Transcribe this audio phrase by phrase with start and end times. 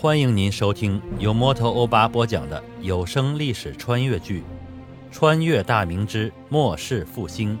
[0.00, 4.44] 欢迎您收听由摩托欧巴播讲的有声历史穿越剧
[5.12, 7.54] 《穿越大明之末世复兴》，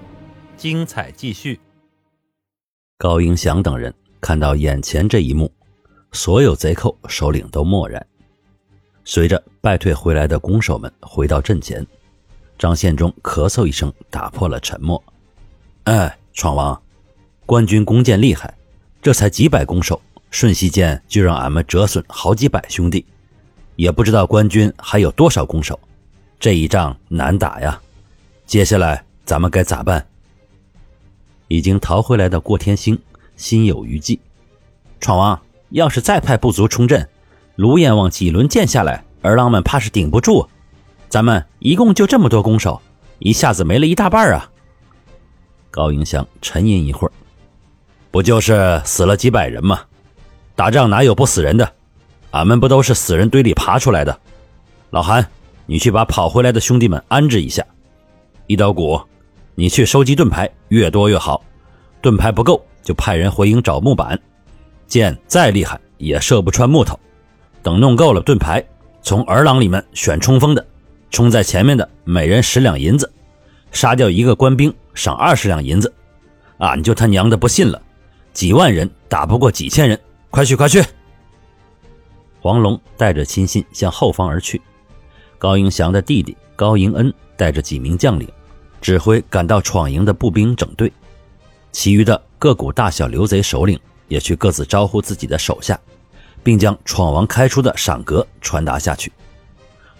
[0.56, 1.58] 精彩继续。
[2.96, 5.50] 高迎祥等人看到眼前这一幕，
[6.12, 8.06] 所有贼寇首领都默然。
[9.04, 11.84] 随着败退回来的弓手们回到阵前，
[12.56, 15.02] 张献忠咳嗽一声，打破了沉默
[15.90, 16.80] ：“哎，闯王，
[17.44, 18.56] 官军弓箭厉害，
[19.02, 20.00] 这才几百弓手。”
[20.30, 23.04] 瞬息间就让俺们折损好几百兄弟，
[23.76, 25.78] 也不知道官军还有多少弓手，
[26.38, 27.80] 这一仗难打呀！
[28.46, 30.06] 接下来咱们该咋办？
[31.48, 32.98] 已经逃回来的过天星
[33.36, 34.20] 心有余悸。
[35.00, 37.08] 闯王，要是再派部族冲阵，
[37.56, 40.46] 卢阎王几轮箭下来，儿郎们怕是顶不住。
[41.08, 42.82] 咱们一共就这么多弓手，
[43.18, 44.50] 一下子没了一大半啊！
[45.70, 47.12] 高迎祥沉吟一会儿，
[48.10, 49.80] 不就是死了几百人吗？
[50.58, 51.72] 打仗哪有不死人的？
[52.32, 54.18] 俺们不都是死人堆里爬出来的？
[54.90, 55.24] 老韩，
[55.66, 57.64] 你去把跑回来的兄弟们安置一下。
[58.48, 59.00] 一刀鼓，
[59.54, 61.40] 你去收集盾牌，越多越好。
[62.02, 64.18] 盾牌不够，就派人回营找木板。
[64.88, 66.98] 箭再厉害也射不穿木头。
[67.62, 68.60] 等弄够了盾牌，
[69.00, 70.66] 从儿郎里面选冲锋的，
[71.12, 73.08] 冲在前面的，每人十两银子。
[73.70, 75.94] 杀掉一个官兵，赏二十两银子。
[76.58, 77.80] 俺就他娘的不信了，
[78.32, 79.96] 几万人打不过几千人。
[80.30, 80.84] 快去快去！
[82.40, 84.60] 黄龙带着亲信向后方而去，
[85.38, 88.30] 高迎祥的弟弟高迎恩带着几名将领，
[88.80, 90.92] 指挥赶到闯营的步兵整队，
[91.72, 95.80] 其余的各股大小刘贼首领也去各自招呼自己的手下，
[96.42, 99.10] 并将闯王开出的赏格传达下去。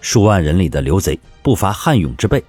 [0.00, 2.44] 数万人里的刘贼不乏悍勇之辈，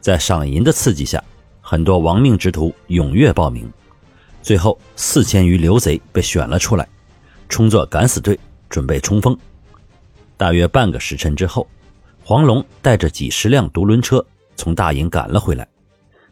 [0.00, 1.22] 在赏银的刺激下，
[1.60, 3.70] 很多亡命之徒踊跃报名，
[4.42, 6.88] 最后四千余刘贼被选了出来。
[7.50, 8.38] 充作敢死队，
[8.70, 9.36] 准备冲锋。
[10.36, 11.68] 大约半个时辰之后，
[12.24, 14.24] 黄龙带着几十辆独轮车
[14.56, 15.68] 从大营赶了回来，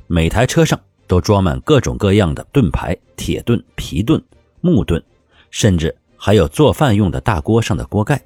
[0.07, 4.23] 每台车上都装满各种各样的盾牌、铁盾、皮盾、
[4.61, 5.03] 木盾，
[5.51, 8.23] 甚至还有做饭用的大锅上的锅盖，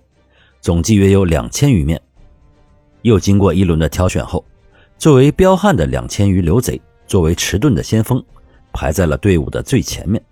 [0.61, 2.01] 总计约有两千余面。
[3.01, 4.45] 又经过一轮的挑选后，
[4.99, 8.23] 作为彪悍的两千余刘贼，作为迟钝的先锋，
[8.73, 10.23] 排在了队伍的最前面。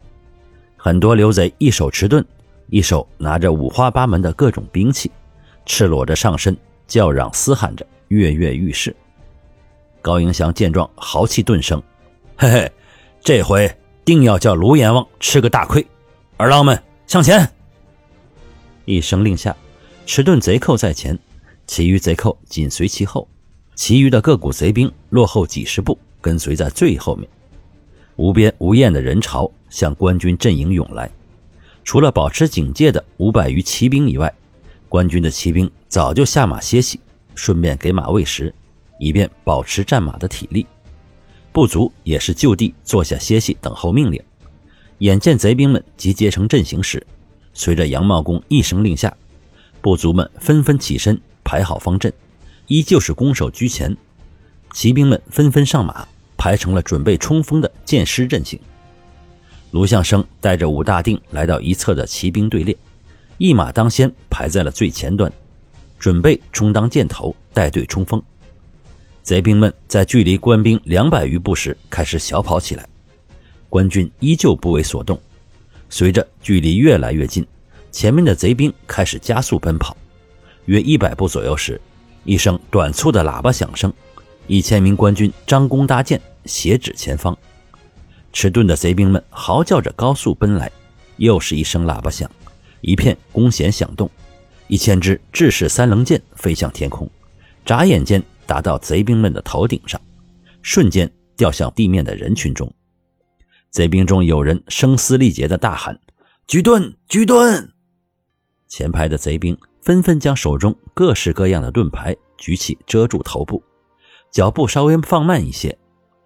[0.77, 2.25] 很多刘贼一手持盾。
[2.71, 5.11] 一手拿着五花八门的各种兵器，
[5.67, 8.95] 赤裸着上身，叫嚷嘶喊着，跃跃欲试。
[10.01, 11.83] 高迎祥见状，豪气顿生
[12.39, 12.73] ：“嘿嘿，
[13.21, 15.85] 这回定要叫卢阎王吃个大亏！
[16.37, 17.47] 儿郎们向前！”
[18.87, 19.55] 一声令下，
[20.07, 21.19] 迟钝贼寇在前，
[21.67, 23.29] 其余贼寇紧随其后，
[23.75, 27.29] 其余的各股贼兵落后几十步，跟随在最后面。
[28.15, 31.11] 无边无厌的人潮向官军阵营涌来。
[31.91, 34.33] 除了保持警戒的五百余骑兵以外，
[34.89, 37.01] 官军的骑兵早就下马歇息，
[37.35, 38.55] 顺便给马喂食，
[39.01, 40.65] 以便保持战马的体力。
[41.51, 44.23] 部族也是就地坐下歇息，等候命令。
[44.99, 47.05] 眼见贼兵们集结成阵型时，
[47.55, 49.13] 随着杨茂公一声令下，
[49.81, 52.13] 部族们纷纷起身，排好方阵，
[52.69, 53.97] 依旧是攻守居前。
[54.73, 58.61] 骑兵们纷纷上马，排成了准备冲锋的箭矢阵型。
[59.71, 62.77] 卢相生带着武大定来到一侧的骑兵队列，
[63.39, 65.33] 一马当先排在了最前端，
[65.99, 68.21] 准备充当箭头带队冲锋。
[69.23, 72.85] 贼兵们在距离官兵两百余步时开始小跑起来，
[73.69, 75.21] 官军依旧不为所动。
[75.89, 77.47] 随着距离越来越近，
[77.93, 79.97] 前面的贼兵开始加速奔跑。
[80.65, 81.81] 约一百步左右时，
[82.25, 83.93] 一声短促的喇叭响声，
[84.49, 87.37] 一千名官军张弓搭箭，斜指前方。
[88.33, 90.71] 迟钝的贼兵们嚎叫着高速奔来，
[91.17, 92.31] 又是一声喇叭响，
[92.81, 94.09] 一片弓弦响动，
[94.69, 97.11] 一千支制式三棱箭飞向天空，
[97.65, 100.01] 眨眼间达到贼兵们的头顶上，
[100.63, 102.73] 瞬间掉向地面的人群中。
[103.71, 105.99] 贼兵中有人声嘶力竭地大喊
[106.47, 107.73] ：“举盾，举盾！”
[108.69, 113.63] 前排的贼兵纷纷将手中各式各样的盾牌举起遮住头部，
[114.31, 115.77] 脚步稍微放慢一些，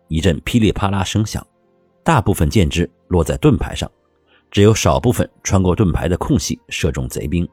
[0.09, 1.47] 一阵噼里啪啦声响。
[2.05, 3.91] 大部分箭支落在盾牌上，
[4.51, 7.49] 只有少部分穿过盾牌的空隙射中贼兵。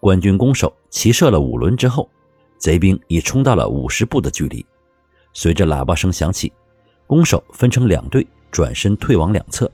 [0.00, 2.10] 官军弓手齐射了五轮之后，
[2.58, 4.66] 贼兵已冲到了五十步的距离。
[5.32, 6.52] 随着喇叭声响起，
[7.06, 9.70] 弓手分成两队，转身退往两侧，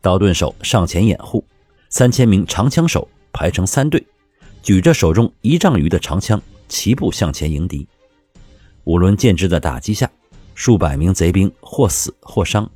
[0.00, 1.44] 刀盾手上前掩护。
[1.90, 4.04] 三千名长枪手排成三队，
[4.60, 7.86] 举着手中一丈余的长枪，齐步向前迎敌。
[8.82, 10.10] 五轮箭支的打击下，
[10.56, 12.68] 数百名贼兵或死或伤。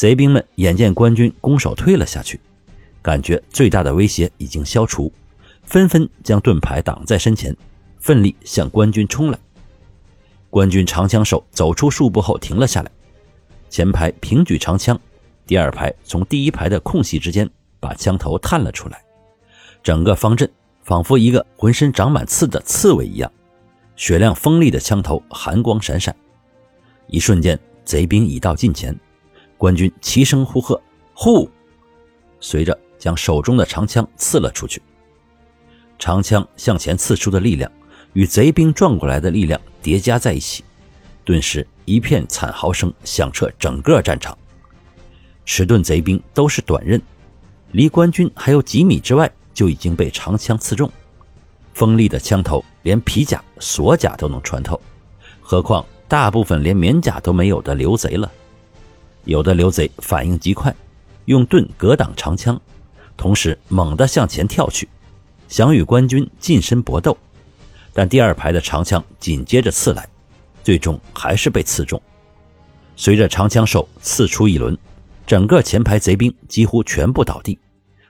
[0.00, 2.40] 贼兵们眼见官军弓手退了下去，
[3.02, 5.12] 感觉最大的威胁已经消除，
[5.64, 7.54] 纷纷将盾牌挡在身前，
[7.98, 9.38] 奋力向官军冲来。
[10.48, 12.90] 官军长枪手走出数步后停了下来，
[13.68, 14.98] 前排平举长枪，
[15.46, 17.46] 第二排从第一排的空隙之间
[17.78, 19.04] 把枪头探了出来，
[19.82, 20.50] 整个方阵
[20.82, 23.30] 仿佛一个浑身长满刺的刺猬一样，
[23.96, 26.16] 雪亮锋利的枪头寒光闪闪。
[27.08, 28.98] 一瞬间，贼兵已到近前，
[29.60, 30.80] 官军齐声呼喝
[31.12, 31.46] ：“呼！”
[32.40, 34.80] 随着将手中的长枪刺了出去，
[35.98, 37.70] 长枪向前刺出的力量
[38.14, 39.60] 与贼兵撞过来的力量。
[39.82, 40.64] 叠加在一起，
[41.24, 44.36] 顿时一片惨嚎声响彻整个战场。
[45.44, 46.98] 迟钝贼兵都是短刃，
[47.72, 50.90] 离官军还有几米之外就已经被长枪刺中。
[51.74, 54.80] 锋利的枪头连皮甲、锁甲都能穿透，
[55.42, 58.30] 何况大部分连棉甲都没有的刘贼了。
[59.24, 60.74] 有的刘贼反应极快，
[61.26, 62.60] 用盾格挡长枪，
[63.16, 64.88] 同时猛地向前跳去，
[65.48, 67.16] 想与官军近身搏斗。
[67.92, 70.08] 但第二排的长枪紧接着刺来，
[70.62, 72.00] 最终还是被刺中。
[72.96, 74.76] 随着长枪手刺出一轮，
[75.26, 77.58] 整个前排贼兵几乎全部倒地，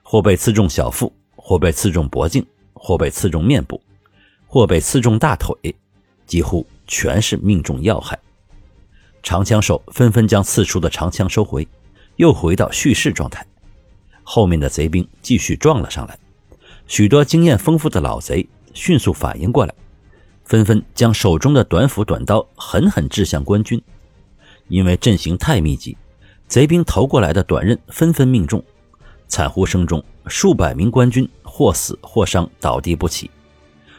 [0.02, 3.80] 或被刺中小腹，或被刺中脖颈，或被刺中面部，
[4.46, 5.54] 或被刺中大腿，
[6.26, 8.18] 几乎全是命中要害。
[9.22, 11.66] 长枪手纷纷将刺出的长枪收回，
[12.16, 13.46] 又回到蓄势状态。
[14.22, 16.18] 后面的贼兵继续撞了上来，
[16.86, 18.48] 许多经验丰富的老贼。
[18.72, 19.74] 迅速反应过来，
[20.44, 23.82] 纷纷将手中的短斧、短刀狠狠掷向官军。
[24.68, 25.96] 因为阵型太密集，
[26.46, 28.62] 贼兵投过来的短刃纷纷命中，
[29.26, 33.28] 惨呼声中，数百名官军或死或伤，倒地不起。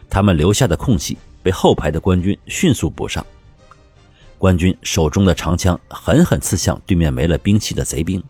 [0.09, 3.25] 他们留下的空隙被后排的官军迅速补上。
[4.41, 8.21] 官军手中的长枪狠狠刺向对面没了兵器的贼兵。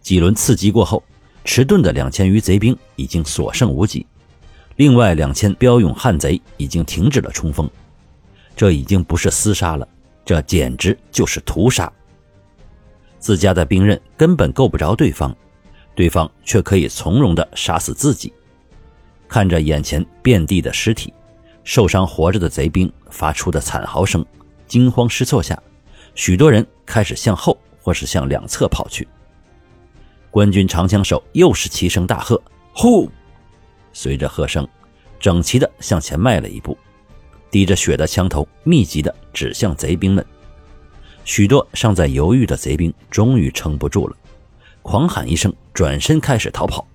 [0.00, 1.02] 几轮刺击过后，
[1.44, 4.06] 迟钝的两千余贼兵已经所剩无几。
[4.76, 7.68] 另外两千骠勇悍贼已经停止了冲锋，
[8.54, 9.88] 这已经不是厮杀了，
[10.24, 11.92] 这简直就是屠杀。
[13.18, 15.36] 自家的兵刃根本够不着对方，
[15.96, 18.32] 对方却可以从容地杀死自己。
[19.26, 21.12] 看着眼前遍地的尸体，
[21.64, 24.24] 受伤活着的贼兵发出的惨嚎声，
[24.72, 25.62] 惊慌失措下，
[26.14, 29.06] 许多人开始向后或是向两侧跑去。
[30.30, 32.40] 官军长枪手又是齐声大喝
[32.72, 33.06] ：“呼！”
[33.92, 34.66] 随着喝声，
[35.20, 36.74] 整齐地向前迈了一步，
[37.50, 40.24] 滴着血的枪头密集地指向贼兵们。
[41.22, 44.16] 许多尚在犹豫的贼兵终于撑不住了，
[44.80, 46.88] 狂喊一声，转身开始逃跑。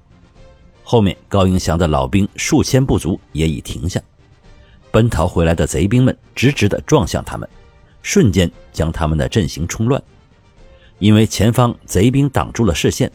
[0.83, 4.01] 后面高迎祥的老兵数千不足也已停下，
[4.89, 7.47] 奔逃回来的贼兵们直直地撞向他们，
[8.07, 10.01] 瞬间将他们的阵型冲乱。
[10.97, 13.11] 因为前方贼兵挡住了视线，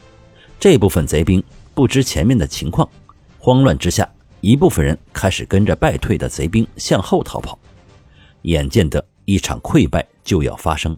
[0.60, 1.42] 这部分贼兵
[1.72, 2.86] 不知前面的情况。
[3.38, 4.06] 慌乱之下，
[4.42, 7.58] 一部分人开始跟着败退的贼兵向后逃跑，
[8.42, 10.94] 眼见得一场溃败就要发生。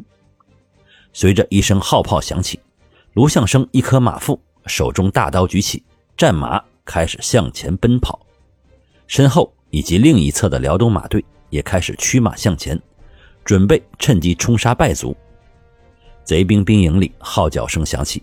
[1.12, 2.58] 随着一声号炮响起，
[3.12, 5.85] 卢相生一颗马腹，手中大刀举起，
[6.17, 8.19] 战马开始向前奔跑，
[9.06, 12.79] 身后以及另一侧的辽东马队也开始驱马向前，
[13.44, 15.17] 准备趁机冲杀败族。
[16.25, 18.23] 贼兵兵营里号角声响起，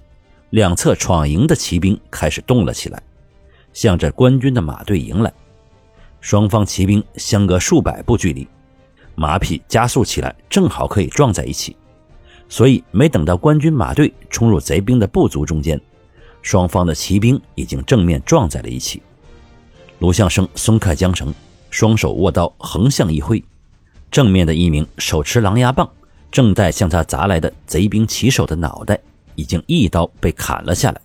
[0.49, 3.01] 两侧闯营的骑兵开始动了起来。
[3.73, 5.31] 向着官军的马队迎来，
[6.19, 8.45] 双方骑兵相隔数百步距离，
[9.15, 11.77] 马匹加速起来，正好可以撞在一起。
[12.49, 15.79] 所以，没等到官军马队冲入贼兵的部族中间，
[16.41, 19.01] 双方的骑兵已经正面撞在了一起。
[19.99, 21.33] 卢相生松开缰绳，
[21.69, 23.41] 双手握刀横向一挥，
[24.11, 25.89] 正面的一名手持狼牙棒，
[26.29, 28.99] 正在向他砸来的贼兵骑手的脑袋，
[29.35, 31.01] 已经一刀被砍了下来。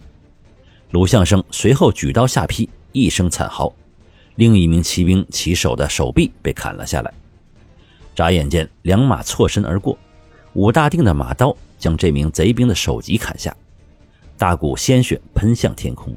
[0.90, 3.72] 鲁相生随后举刀下劈，一声惨嚎，
[4.34, 7.14] 另一名骑兵骑手的手臂被砍了下来。
[8.12, 9.96] 眨眼间，两马错身而过，
[10.54, 13.56] 武大定的马刀将这名贼兵的首级砍下，
[14.36, 16.12] 大股鲜血喷向天空，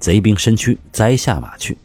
[0.00, 1.78] 贼兵身躯栽下马去。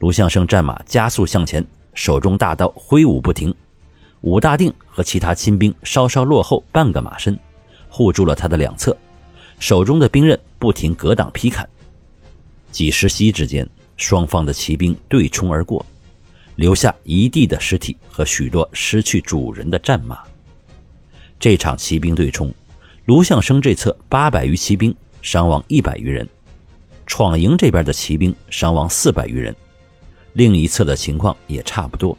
[0.00, 1.64] 鲁相生战马加速向前，
[2.00, 3.54] 手中大刀挥舞不停。
[4.22, 7.38] 武大定和其他亲兵稍稍落后半个马身，
[7.90, 8.96] 护住了他的两侧。
[9.58, 11.68] 手中的兵刃不停格挡劈砍，
[12.72, 15.84] 几十息之间，双方的骑兵对冲而过，
[16.56, 20.20] 留下一地的尸体和许多失去主人的战马。
[21.38, 22.50] 这场骑兵对冲，
[23.04, 26.26] 卢相生这侧八百余骑兵伤亡一百余人，
[27.04, 29.54] 闯营这边的骑兵伤亡四百余人，
[30.32, 32.16] 另一侧的情况也差不多。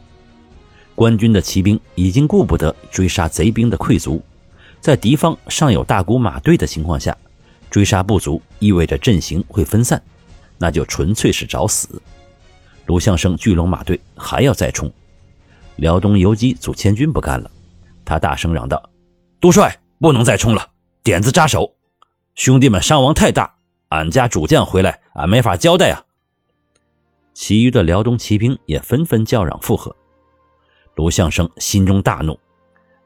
[0.94, 4.22] 官军的骑兵已经顾不得追杀贼兵的溃卒，
[4.80, 7.16] 在敌方尚有大股马队的情况下。
[7.70, 10.02] 追杀不足意味着阵型会分散，
[10.58, 12.02] 那就纯粹是找死。
[12.84, 14.92] 卢相生巨龙马队还要再冲。
[15.76, 17.50] 辽东游击祖千军不干了，
[18.04, 18.90] 他大声嚷道
[19.40, 20.68] ：“督帅，不能再冲了，
[21.02, 21.72] 点子扎手！
[22.34, 23.54] 兄弟们伤亡太大，
[23.88, 26.04] 俺家主将回来，俺没法交代啊！”
[27.34, 29.94] 其余的辽东骑兵也纷纷叫嚷附和。
[30.96, 32.38] 卢相生心中大怒，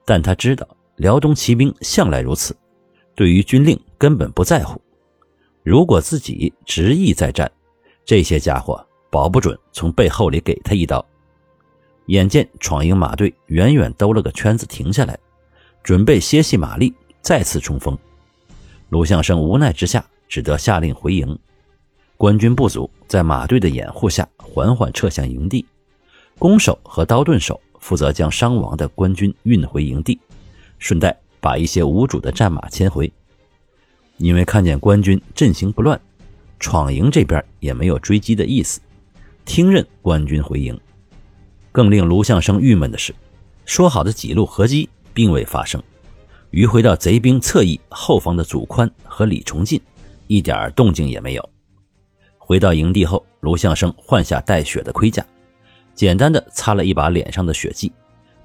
[0.04, 0.66] 但他知道
[0.96, 2.56] 辽东骑兵向来如此，
[3.14, 4.80] 对于军令根本不在乎。
[5.62, 7.50] 如果自己执意再战，
[8.04, 11.04] 这些家伙保不准从背后里给他一刀。
[12.06, 15.18] 眼见闯营马队远远兜了个圈子停下来，
[15.82, 17.96] 准备歇息马力，再次冲锋。
[18.90, 21.36] 卢相生无奈之下，只得下令回营。
[22.16, 25.66] 官军部族在马队的掩护下缓缓撤向营地，
[26.38, 30.18] 弓手和刀盾手负责将伤亡的官军运回营地，
[30.78, 33.12] 顺带把一些无主的战马牵回。
[34.16, 36.00] 因为看见官军阵型不乱，
[36.58, 38.80] 闯营这边也没有追击的意思，
[39.44, 40.78] 听任官军回营。
[41.70, 43.14] 更令卢相生郁闷的是，
[43.66, 45.82] 说好的几路合击并未发生，
[46.52, 49.78] 迂回到贼兵侧翼后方的祖宽和李崇进，
[50.28, 51.50] 一点动静也没有。
[52.46, 55.26] 回到营地后，卢相生换下带血的盔甲，
[55.96, 57.92] 简单的擦了一把脸上的血迹，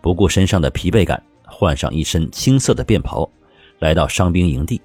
[0.02, 3.30] 不顾身上的疲惫感，换上一身青色的便袍，
[3.78, 4.82] 来到伤兵营地。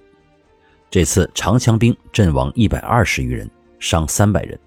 [0.90, 4.58] 这次长枪兵阵亡一百二十余人，伤三百人，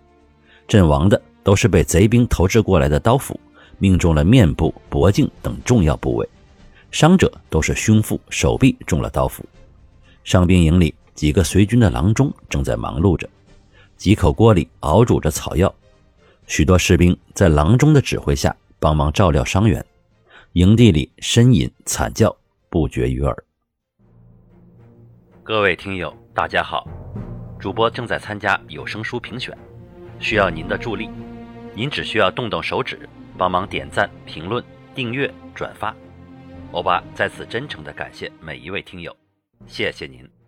[0.67, 3.39] 阵亡的都是被贼兵投掷过来的刀斧。
[3.77, 6.27] 命中了面部、脖颈等重要部位，
[6.91, 9.45] 伤者都是胸腹、手臂中了刀斧。
[10.25, 13.29] 伤兵营里几个随军的郎中正在忙碌着，
[13.99, 15.75] 几口锅里熬煮着草药。
[16.47, 19.85] 许多士兵在郎中的指挥下帮忙照料伤员，
[20.53, 22.33] 营地里呻吟惨叫
[22.69, 23.35] 不绝于耳。
[25.43, 26.87] 各位听友，大家好，
[27.59, 29.55] 主播正在参加有声书评选，
[30.17, 31.09] 需要您的助力，
[31.75, 32.97] 您只需要动动手指。
[33.37, 34.61] 帮忙点赞、评论、
[34.93, 35.95] 订阅、转发，
[36.71, 39.15] 欧巴在此真诚的感谢每一位听友，
[39.65, 40.38] 谢谢您。